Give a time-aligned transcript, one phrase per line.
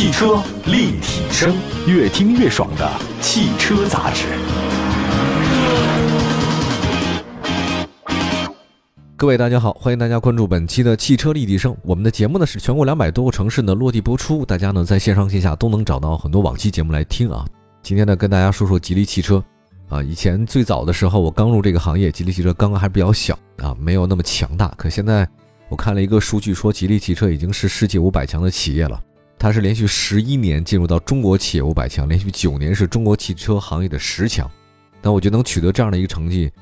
[0.00, 1.54] 汽车立体声，
[1.86, 4.24] 越听越爽的汽车杂志。
[9.14, 11.76] 各位大家好，欢迎大家关注本期的汽车立体声。
[11.82, 17.44] 我们的节目呢是全国两百多个城市呢落地播出，大家呢在线上线下都能找到很多往期节目来听啊。
[17.82, 19.44] 今天呢跟大家说说吉利汽车
[19.90, 24.68] 啊，以前最早的时候我刚入这个行业，吉利汽车刚刚还比较小啊，没有那么强大。
[24.78, 25.28] 可现在
[25.68, 28.98] 我看了一个数据，说吉利汽车已经是世界五百强的企业了。
[29.42, 34.48] 它是连续十一年进入到中国企业五百强，连续九年是中国汽车行业的十强。
[35.00, 36.52] 那我觉得能取得这样的一个成绩，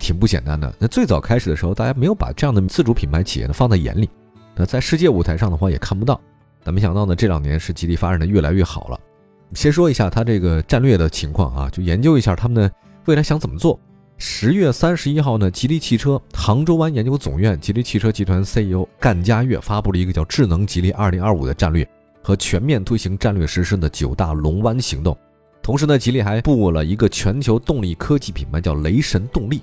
[0.00, 0.74] 挺不简单的。
[0.76, 4.10] 那最早开始的时候，大家没有把这样的自主品牌企业呢放在眼里。
[4.56, 6.20] 那在世界舞台上的话也看不到。
[6.64, 8.98] 那没想到呢，这两年是吉利发展的越来越好了。
[9.52, 12.68] 先说一下它这个战略的情况啊，就研究一下他们的
[13.04, 13.78] 未来想怎么做。
[14.18, 21.88] 十月三十一号呢，吉利汽车杭州湾研究总院、吉利汽车集团 CEO 干家悦发布了一个叫“智能吉利二零二五”的战略。
[22.24, 25.14] 和全面推行战略实施的九大龙湾行动，
[25.62, 29.60] 同时呢，吉利还布了一个全球动力科技品牌，叫雷神动力。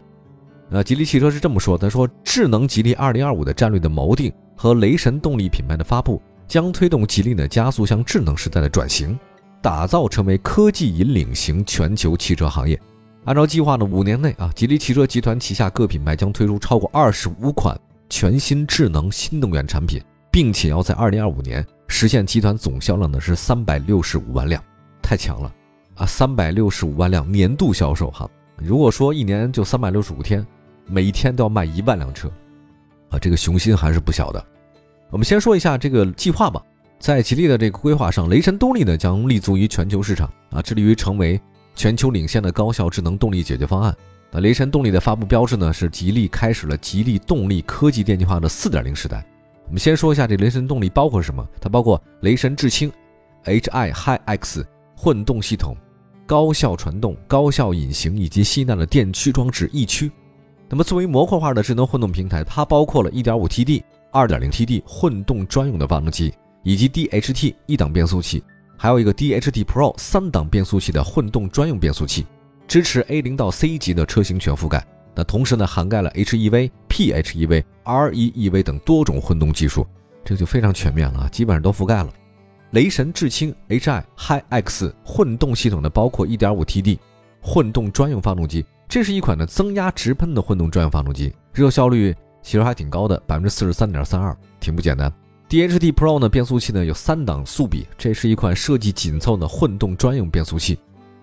[0.69, 9.17] 呃，吉利汽车是这么说，他说，智能吉利二零二五的战略的锚定和雷神动力品牌的发布，将推动吉利呢加速向智能时代的转型，
[9.59, 12.79] 打造成为科技引领型全球汽车行业。
[13.25, 17.75] 按照计划呢，五年内啊，吉利汽车集团旗下各品牌将推出超过二十五款
[18.07, 19.99] 全新智能新能源产品，
[20.31, 21.65] 并且要在二零二五年。
[21.91, 24.63] 实现集团总销量呢是三百六十五万辆，
[25.03, 25.53] 太强了
[25.95, 26.05] 啊！
[26.05, 30.43] 三百六十五万辆年度销售哈，如果说一年就三百六十五天，
[30.87, 32.31] 每一天都要卖一万辆车，
[33.09, 34.43] 啊，这个雄心还是不小的。
[35.09, 36.63] 我们先说一下这个计划吧，
[36.97, 41.39] 在吉利的这个规划上，雷神动力呢将立足于全球市场啊，致力于成为
[41.75, 43.93] 全球领先的高效智能动力解决方案。
[44.31, 49.25] 那雷神动力的发布标志呢是吉利开始了吉利动力科技电气化的四点零时代。
[49.71, 51.47] 我们先说一下这雷神动力包括什么？
[51.61, 52.91] 它包括雷神智轻、
[53.45, 54.65] Hi HiX
[54.97, 55.77] 混动系统、
[56.25, 60.11] 高效传动、高效隐形以及吸纳的电驱装置 E 驱。
[60.67, 63.81] 那么作为模块化的智能混动平台，它包括了 1.5TD、
[64.11, 68.43] 2.0TD 混动专用的发动机，以及 DHT 一档变速器，
[68.77, 72.27] 还有一个 DHT Pro 三档变速器的混动专用变速器，
[72.67, 74.85] 支持 A 零到 C 级的车型全覆盖。
[75.23, 79.85] 同时呢，涵盖了 HEV、PHEV、REEV 等多种混动技术，
[80.23, 82.11] 这就非常全面了啊，基本上都覆盖了。
[82.71, 86.97] 雷神智轻 HI HiX 混动系统呢，包括 1.5TD
[87.41, 95.11] 混动专用发动机，这是一款呢增压直喷的混动专用发动机，热效率其实还挺高的，百分之四十三点三二，挺不简单。
[95.49, 100.79] DHT Pro 呢变速器呢有三档速比，这是一款设计紧凑的混动专用变速器。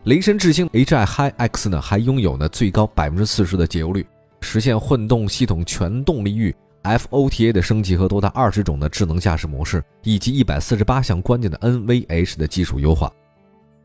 [0.09, 4.07] 雷神智轻 HI HiX 呢，还拥有呢最高百分之四十的节油率，
[4.41, 13.13] 实现混动系统全动力域 FOTA 的升级和多达二十种的智能驾驶模式，以及一百四十八项关键的 NVH 的技术优化。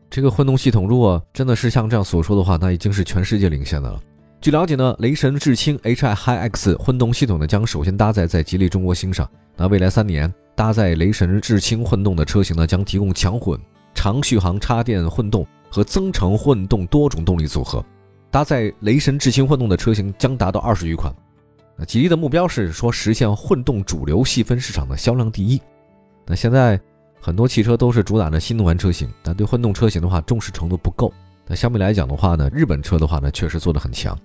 [0.08, 4.00] 这个混动系统如果真的是像这样所说的话，那已经是全世界领先的了。
[4.40, 13.60] 据了解呢，雷神智轻 HI HiX 混动系统呢将首先搭载在吉利中国星上，那未来三年搭载雷神智轻混动的车型呢将提供强混、
[13.94, 15.46] 长续航插电混动。
[15.74, 17.84] 和增程混动多种动力组合，
[18.30, 21.12] 搭载雷神智行混动的车型将达到二十余款。
[21.76, 25.60] 那吉利的目标是说实现混动主流细分市场的销量第一。
[26.26, 26.80] 那现在
[27.20, 31.12] 很多汽车都是主打的新能源车型，但对混动车型的话重视程度不够。
[31.44, 34.16] 那相比来讲的话呢，日本车的话呢确实做得很强，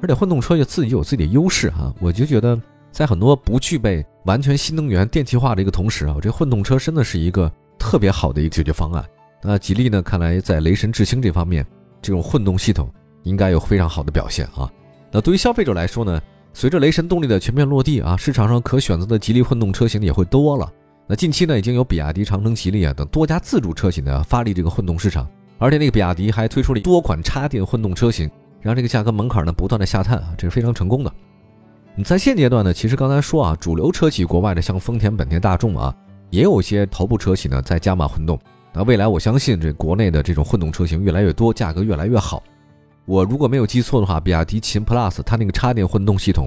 [0.00, 1.94] 而且混动车也自己有自己的优势哈。
[2.00, 2.58] 我就觉得
[2.90, 9.04] 在很多不具备完全新能源电气化的一个同时啊，这混动车真的是一个特别好的一个解决方案。
[9.42, 10.02] 那吉利呢？
[10.02, 11.64] 看来在雷神智星这方面，
[12.02, 12.92] 这种混动系统
[13.22, 14.70] 应该有非常好的表现啊。
[15.12, 16.20] 那对于消费者来说呢？
[16.52, 20.72] 随着雷神动力的全面落地啊，市场上可选择的吉利混动车型也会多了。
[21.06, 28.30] 那近期呢，已经有比亚迪、长城、吉利啊等多家自主车企呢发力这个混动市场，而且那个比亚迪还推出了多款插电混动车型，
[28.62, 31.12] 让这个价格门槛呢不断的下探啊，这是非常成功的。
[31.94, 35.94] 你在现阶段呢，其实刚才说啊，主流车企国外的像丰田、本田、大众啊，
[36.30, 38.40] 也有些头部车企呢在加码混动。
[38.76, 42.42] 那未来我相信这国内的这种混动车型越来越多，价格越来越好。
[43.06, 46.46] 我如果没有记错的话，比亚迪秦 PLUS 它那个插电混动系统，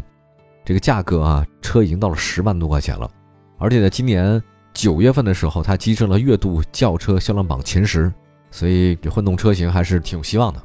[0.64, 3.10] 这个价格啊，车已经到了十万多块钱了。
[3.58, 4.40] 而且呢今年
[4.76, 8.14] 九月份的时候，它跻身了月度轿车销量榜前十，
[8.52, 10.62] 所以这混动车型还是挺有希望的。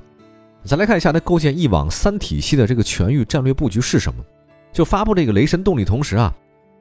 [0.65, 4.23] 再来看一下它构建一网三体系的这个全域战略布局是什么？
[4.71, 6.35] 就发布这个雷神动力同时啊，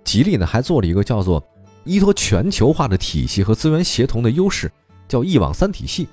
[0.03, 1.41] 吉利呢还做了一个叫做。
[1.83, 4.71] 依托全球化的体系和资源协同的优势，
[5.07, 6.07] 叫一网三体系。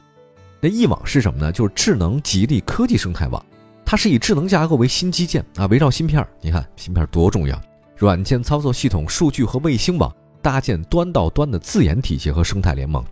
[0.60, 1.50] 那一网是什么呢？
[1.50, 3.44] 就是智能吉利科技生态网。
[3.84, 7.60] 它是以智能架构为新基建啊，围绕芯片儿，你看芯片多重要，
[7.96, 13.04] 软件操作系统、数据和卫星网，搭建端到端的自研体系和生态联盟。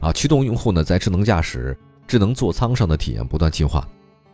[0.00, 1.76] 啊，驱动用户呢在智能驾驶、
[2.06, 3.86] 智能座舱上的体验不断进化。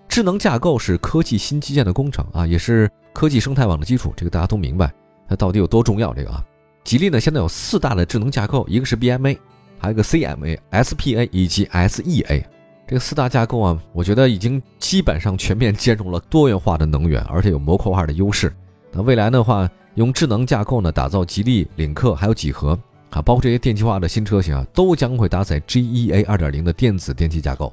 [0.08, 4.12] 智能架构是科技新基建的工程啊，也是科技生态网的基础。
[4.16, 4.92] 这个大家都明白，
[5.28, 6.14] 它到底有多重要？
[6.14, 6.44] 这个啊，
[6.88, 9.36] 吉利呢现在有四大的智能架构，一个是 BMA，
[9.78, 12.42] 还有一个 CMA、SPA 以及 SEA。
[12.86, 18.50] 这四大架构啊，我觉得已经基本上全面兼容了多元化的能源，而且有模块化的优势。
[18.90, 22.70] 那未来的话，用智能架构呢打造吉利领克还有几何
[23.10, 27.70] 啊，包括这些电气化的新车型啊，都将会搭载 GEA 2.0的电子电气架构。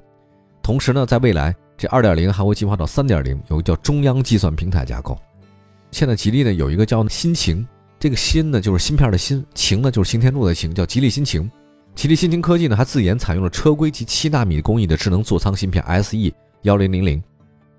[0.61, 5.17] 同时呢，在未来这2.0还会进化到3.0，有个叫中央计算平台架构。
[5.91, 7.65] 现在吉利呢有一个叫新晴，
[8.05, 11.49] 这个芯呢就是芯片的芯，晴呢就是擎天柱的晴，叫吉利新晴。
[11.95, 16.15] 吉利新晴科技呢，还自研采用了车规级七纳米工艺的智能座舱芯片 SE
[16.61, 17.19] 幺零零零。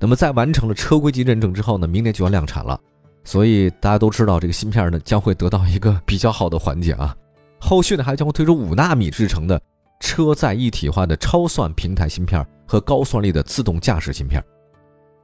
[0.00, 2.76] 那么在完成了车规级认证之后呢，明年就要量产了。
[3.22, 7.14] 所以大家都知道，这个芯片呢将会得到一个比较好的缓解啊。
[7.60, 9.62] 后续呢还将会推出五纳米制成的
[10.00, 14.42] 车载一体化的超算平台芯片和高算力的自动驾驶芯片。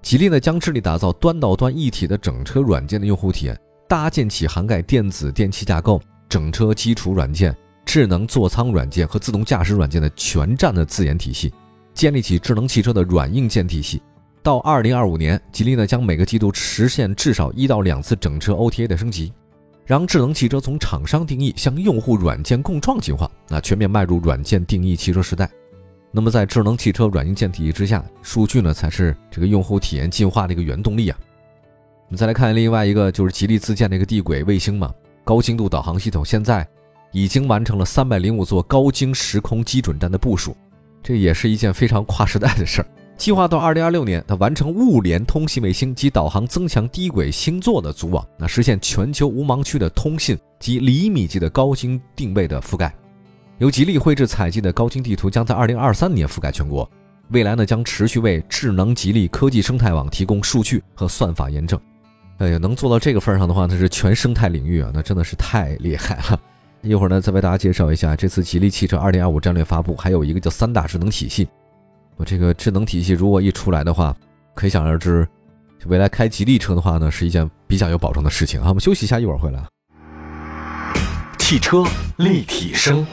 [0.00, 3.60] 吉利呢将致力打造端到端一体的整车软件的用户体验，
[3.92, 7.54] 搭建起涵盖电子电气架构、整车基础软件。
[7.84, 11.52] 智能座舱软件和自动驾驶软件的全站的自研体系，
[11.92, 14.00] 建立起智能汽车的软硬件体系。
[14.42, 19.30] 到二零二五年，吉利呢将每个季度实现至少一到两次整车 OTA 的升级，
[19.84, 25.50] 让智能汽车从厂商定义向用户软件共创进化，那全面迈入软件定义汽车时代。
[26.10, 31.18] 那么在智能汽车软硬件体系之下，数据呢才是这个用户体验进化的一个原动力啊。
[32.12, 34.92] 我们再来看另外一个，就是吉利自建的一个地轨卫星嘛，
[35.24, 36.68] 高精度导航系统，现在。
[37.10, 40.54] 已经完成了三百零五座高精时空基准站的部署，
[41.02, 42.86] 这也是一件非常跨时代的事儿。
[43.16, 52.94] 计划到二零二六年，它完成物联通信卫星及导航增强低轨星座的组网，那实现全球无盲区的通信及厘米级的高精定位的覆盖。
[53.56, 56.86] 由吉利绘制采集的高精地图将在二零二三年覆盖全国。
[57.30, 61.80] 未来呢，将持续为智能吉利科技生态网提供数据和算法验证。
[62.38, 66.40] 哎呀，能做到这个份上的话，那是全生态领域啊，那真的是太厉害了。
[66.80, 71.48] 一会儿呢，再为大家介绍一下这次吉利汽车二零二五战略发布，还有一个叫三大智能体系。
[72.16, 74.16] 我这个智能体系如果一出来的话，
[74.54, 75.26] 可想而知，
[75.86, 78.68] 未来开吉利车的话呢，是一件比较有保障的事情啊。
[78.68, 79.62] 我们休息一下，一会儿回来。
[81.38, 81.84] 汽车
[82.16, 83.06] 立体声，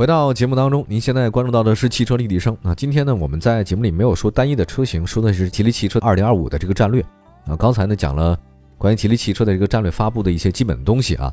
[0.00, 2.56] 回到节目当中，您现在关注到的是汽车立体声。
[2.62, 7.04] 那今天呢，我们在节目里没有说单一的车型，说的是吉利汽车二零二五的这个战略
[7.44, 7.54] 啊。
[7.54, 8.34] 刚才呢讲了
[8.78, 11.30] 关于吉利汽车的这个战略发布的一些基本的东西啊。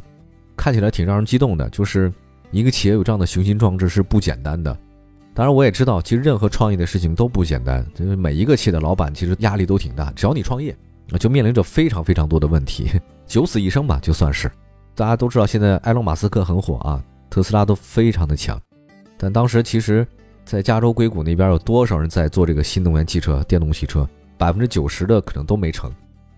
[0.58, 2.12] 看起来挺让人激动的，就是
[2.52, 4.78] 一个企业有这样的雄心壮志是不简单的。
[5.34, 10.12] 当然，我也知道，其实任何创业的事情都不简单，就是每一个企业的老板其实压力都挺大。
[10.12, 10.76] 只要你创业，
[11.18, 12.92] 就面临着非常非常多的问题，
[13.26, 14.52] 九死一生吧，就算是。
[14.94, 17.02] 大家都知道，现在埃隆·马斯克很火啊，
[17.38, 18.60] 特斯拉都非常的强。
[19.16, 20.06] 但当时其实，
[20.44, 24.10] 在加州硅谷那边有多少人在做这个新能源汽车、电动汽车？
[24.40, 25.88] 百分之九十的可能都没成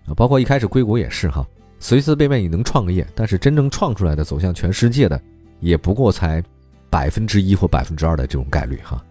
[0.04, 1.46] 啊，包括一开始硅谷也是哈。
[1.78, 5.18] 随随便便你能创个业，但是真正创出来的走向全世界的，
[5.60, 6.44] 也不过才
[6.90, 9.02] 百分之一或百分之二的这种概率哈。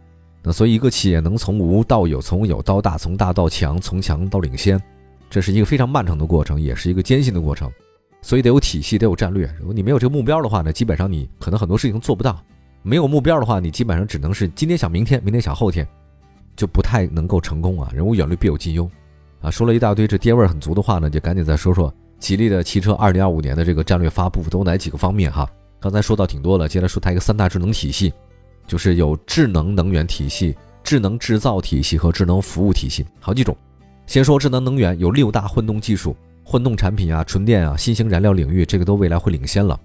[0.44, 4.80] 那所以一个企业能从无到有，从有到大，从大到强，从强到领先，
[5.28, 7.72] 这是一个非常漫长的过程，也是一个艰辛的过程。
[8.22, 9.50] 所以得有体系，得有战略。
[9.60, 12.38] 如果你没有这个目标的话呢，基本上你可能很多事情做不到。
[12.82, 15.88] 没有目标的话，你基本上只能是今天想明天，明天想后天，
[16.56, 17.90] 就不太能够成功啊。
[17.94, 18.90] 人无远虑，必有近忧
[19.42, 19.52] 啊。
[19.52, 21.94] 说了一大堆这爹味儿很足的话呢，就赶紧再说说。
[22.20, 25.50] 吉利的汽车二零二五年的这个战略发布都哪几个方面哈？
[25.80, 28.14] 刚才说到挺多了，接下来说它一个三大智能体系，
[28.68, 30.54] 就是有智能能源体系、
[30.84, 33.56] 智能制造体系和智能服务体系，好几种。
[34.06, 36.14] 先说智能能源，有六大混动技术、
[36.50, 39.80] 混动产品啊、纯电啊、新型燃料领域，这个都未来会领先了。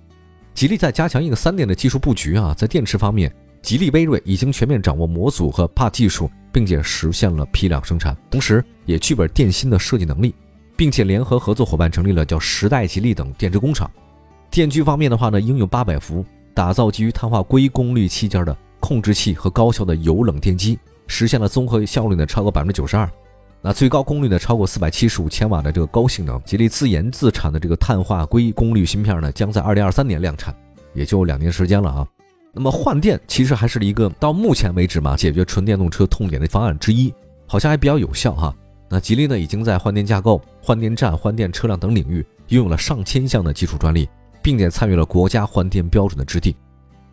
[0.55, 3.31] 吉利在加强一个三电的技术布局啊，在电池方面，
[3.61, 10.35] 吉利威锐已经全面掌握模组和 PA 技术，并且实现了批量生产，同时也具备电芯的设计能力。
[10.77, 13.91] 并且联合合作伙伴成立了叫时代吉利等电池工厂。
[14.51, 23.09] 电驱方面的话呢，应用八百伏，打造基于碳化硅功率器件的控制器和高效的油冷电机，实现了综合效率呢超过百分之九十二。
[23.67, 30.55] 那最高功率呢超过四百七十五千瓦的这个高性能，吉利自研自产的这个碳化硅功率芯片呢，将在二零二三年量产，
[30.93, 32.07] 也就两年时间了啊。
[32.53, 37.11] 那么换电其实还是一个到目前为止嘛，解决纯电动车痛点的方案之一，
[37.47, 38.55] 好像还比较有效哈。
[38.91, 44.07] 那吉利呢，已经在换电架构、换电站、换电车辆等领域拥有了上千项的技术专利，
[44.43, 46.55] 并且参与了国家换电标准的制定。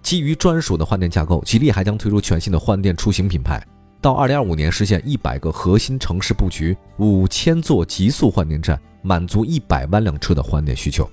[0.01, 3.65] 基于专属的换电架构，吉利还将推出全新的换电出行品牌，
[4.01, 11.07] 到二零二五年实现一百个核心城市布局、五千座极速换电站，满足一百万辆车的换电需求。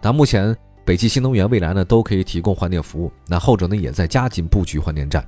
[0.00, 5.22] 那目前北汽新能源未来呢都可以提供换电服务，那后者呢也在加紧布局换电站。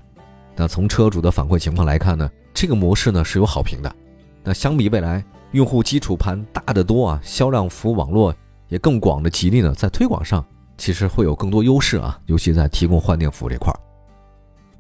[0.57, 3.95] 那从车主的反馈情况来看呢，这个模式呢是有好评的。
[4.43, 5.23] 那相比未来
[5.53, 8.35] 用户基础盘大得多啊，销量服务网络
[8.69, 10.43] 也更广的吉利呢，在推广上
[10.79, 13.77] 其实会有更多优势啊，尤其在提供换电服务这块儿。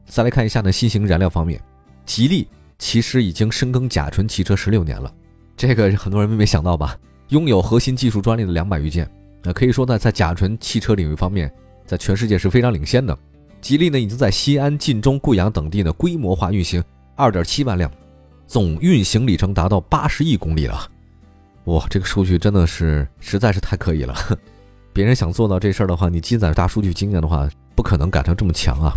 [0.06, 1.60] 再来看一下呢，新型燃料方面，
[2.06, 2.48] 吉利
[2.78, 5.12] 其实已经深耕甲醇汽车十六年了，
[5.56, 6.96] 这个很多人没没想到吧？
[7.28, 9.10] 拥有核心技术专利的两百余件，
[9.42, 11.52] 那可以说呢，在甲醇汽车领域方面，
[11.84, 13.18] 在全世界是非常领先的。
[13.60, 16.82] 吉利呢，已经在西安、晋中、贵阳等地呢规模化运行
[17.16, 17.90] 二点七万辆，
[18.46, 20.88] 总运行里程达到八十亿公里了。
[21.64, 24.14] 哇，这个数据真的是实在是太可以了。
[24.92, 28.96] 别人想做到这事儿的话，你积攒大数据经验的话，不可能赶上这么强啊。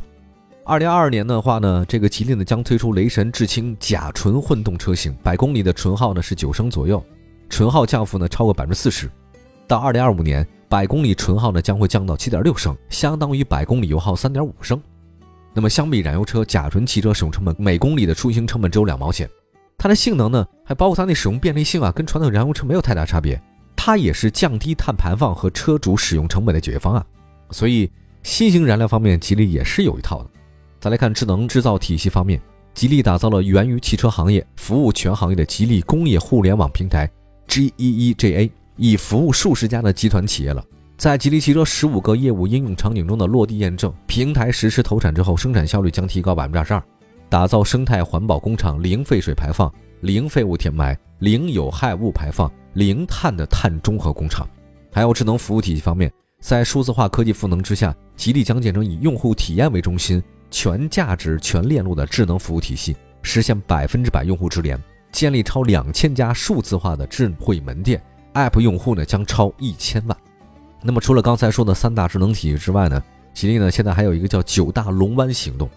[0.69, 7.03] 二零二二年的话呢，这个吉利呢将推出雷神智轻甲醇混动车型，百公里的纯耗呢是九升左右，
[7.49, 9.09] 纯耗降幅呢超过百分之四十。
[9.65, 14.79] 到二零二五年，百公里纯耗呢将会降到七点六升，相当于百公里油耗三点五升。
[15.55, 19.27] 那么相比燃油车，甲醇汽车使用成本每公里的出行成本只有两毛钱。
[19.75, 23.41] 它的性能呢，还包括它那使用便利性啊，跟传统燃油车没有太大差别。
[23.75, 27.03] 它也是降低碳排放和车主使用成本的解决方案。
[27.49, 30.29] 所以新型燃料方面，吉利也是有一套的。
[30.79, 32.41] 再来看智能制造体系方面，
[32.73, 37.09] 吉利打造了源于汽车行业、服务全行业的吉利工业互联网平台
[37.49, 40.63] GEEJA，已服务数十家的集团企业了。
[40.95, 46.81] 在吉利汽车十五个业务应用场景中的落地验证，平台实施投产之后，生产效率将提高百分之二十二，
[47.27, 49.69] 打造生态环保工厂，零废水排放、
[49.99, 54.47] 零废物填埋、零有害物排放、零碳的碳中和工厂。
[54.91, 56.09] 还有智能服务体系方面，
[56.39, 60.23] 在数字化科技赋能之下，吉利将建成以用户体验为中心。
[60.49, 68.01] 全价值、全链路的智能服务体系，实现百分之百用户直连，建立超两千家数字化的智慧门店
[68.33, 70.17] ，App 用户呢将超一千万。
[70.81, 73.03] 那么除了刚才说的三大智能体系之外呢，
[73.33, 75.69] 吉利呢现在还有一个叫九大龙湾行动，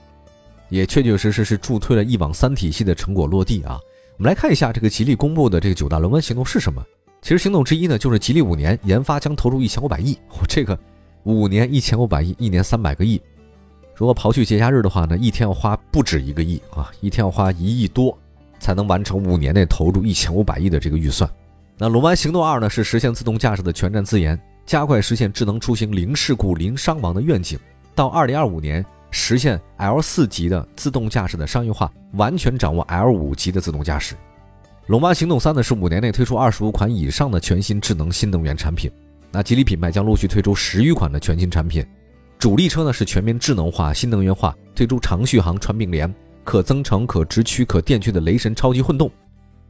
[0.68, 3.78] 也确确实实是助推了一网三体系的成果落地啊。
[4.18, 6.84] 我们来看一下这个吉利公布的这个九大龙湾行动是什么。
[7.20, 10.78] 其实行动之一呢，就是吉利五年研发将投入一千五百亿，这个
[11.24, 13.20] 五年一千五百亿，一年三百个亿。
[13.94, 18.16] 如果刨去节假日的话呢，一天要花不止一个亿啊，一天要花一亿多，
[18.58, 21.28] 才能完成五年内投入一千五百亿的这个预算。
[21.78, 27.58] 那龙湾行动二呢，是实现自动驾驶的全站自研，加快实现智能出行零事故、零伤亡的愿景。
[27.94, 34.14] 到二零二五年实现 L 四级的自动驾驶的商业化，完全掌握 L 五级的自动驾驶。
[34.86, 38.90] 龙湾行动三呢，是五年内推出二十五款以上的全新智能新能源产品。
[39.30, 41.84] 那吉利品牌将陆续推出十余款的全新产品。
[42.42, 49.08] 主力车呢是全面智能化、新能源化，推出长续航、传并联、可增程、可直驱、可电驱的雷神超级混动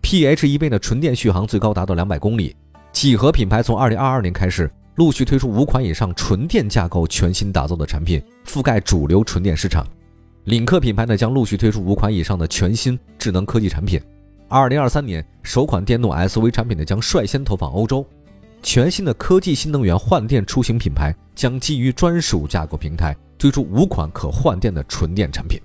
[0.00, 2.56] ，PHEV 的纯电续航最高达到两百公里。
[2.90, 9.86] 几何品牌从二零二二年开始陆续推出五款以上纯电架构全新打造的产品，覆盖主流纯电市场。
[10.44, 14.00] 领克品牌呢将陆续推出五款以上的全新智能科技产品。
[14.48, 18.02] 二零二三年首款电动 SUV 产品呢将率先投放欧洲。
[18.62, 25.60] 全新的科技新能源换电出行品牌将基于专属架构平台推出五款可换电的纯电产品，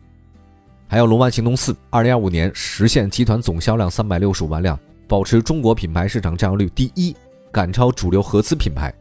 [0.88, 4.77] 还有龙湾行动四，二零二五年实现集团总销量三百六十五万辆，
[5.08, 7.16] 保持中国品牌市场占有率第一，
[7.51, 8.92] 赶超主流合资品牌。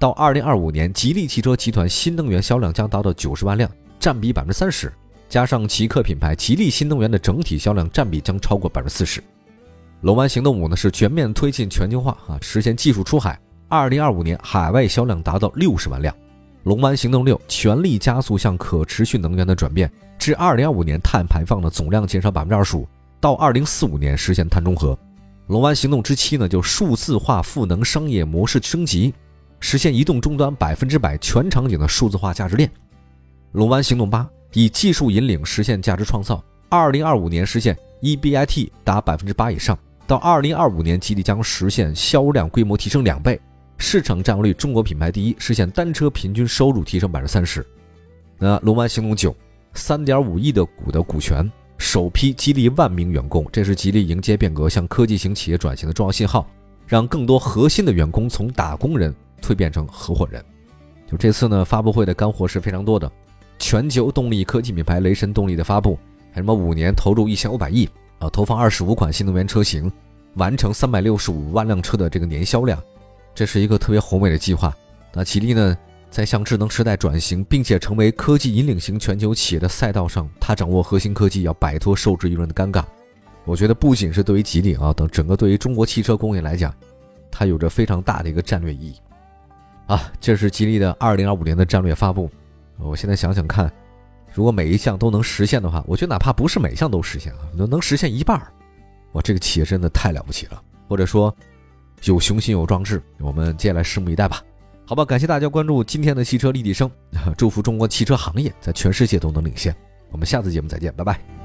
[0.00, 3.70] 到二零二五年，吉利汽车集团新能源销量将达到九十万辆，
[4.00, 4.92] 占比百分之三十，
[5.28, 9.22] 加上极客品牌，吉利新能源的整体销量占比将超过百分之四十。
[10.04, 13.40] 龙湾行动五呢是全面推进全球化啊，实现技术出海。
[13.68, 16.14] 二零二五年海外销量达到六十万辆。
[16.64, 22.86] 龙湾行动六全力加速向可持续能源的转变，至二零二五年碳排放的总量减少百分之二十五，
[23.18, 24.94] 到二零四五年实现碳中和。
[25.46, 29.14] 龙湾行动之七呢就数字化赋能商业模式升级，
[29.58, 32.70] 实现移动终端百分之百全场景的数字化价值链。
[33.52, 39.74] 龙湾行动八以技术引领实现价值创造，二零二五年实现 EBIT 达百分之八以上。
[40.06, 43.40] 到二零二五年，吉利将实现销量规模提升两倍，
[43.78, 47.64] 市场占有率中国品牌第一，实现单车平均收入提升百分之三十。
[48.38, 49.34] 那龙湾行动九，
[49.72, 56.46] 三点五亿的股的股权，首批激励万名员工，这是吉利迎接变革、向科技型企业转型的重要信号，
[56.86, 60.44] 让更多核心的员工从打工人蜕变成合伙人。
[61.10, 63.10] 就这次呢，发布会的干货是非常多的，
[63.58, 65.98] 全球动力科技品牌雷神动力的发布，
[66.30, 67.88] 还什么五年投入一千五百亿。
[68.24, 69.92] 啊，投放二十五款新能源车型，
[70.36, 72.82] 完成三百六十五万辆车的这个年销量，
[73.34, 74.74] 这是一个特别宏伟的计划。
[75.12, 75.76] 那吉利呢，
[76.10, 82.82] 在向智能时代转型，并且成为科技引领型全球企业的赛道上，它掌握核心科技，要摆脱受制于人的尴尬。
[83.44, 86.74] 我觉得不仅是对于吉利啊等整个对于中国汽车工业来讲，
[87.30, 88.96] 它有着非常大的一个战略意义。
[89.86, 92.30] 啊，这是吉利的二零二五年的战略发布。
[92.78, 93.70] 我现在想想看，
[94.34, 98.52] 如果每一项都能实现的话，我觉得哪怕不是每项都实现啊，能能实现一半儿，
[99.12, 100.60] 哇，这个企业真的太了不起了。
[100.88, 101.34] 或者说，
[102.02, 104.42] 有雄心有壮志，我们接下来拭目以待吧。
[104.84, 106.90] 好吧，感谢大家关注今天的汽车立体声，
[107.38, 109.74] 祝福中国汽车行业在全世界都能领先。
[110.10, 111.43] 我们下次节目再见，拜拜。